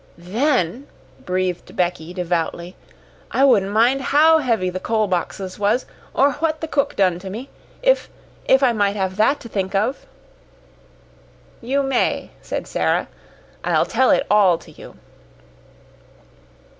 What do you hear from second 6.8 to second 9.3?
done to me, if if I might have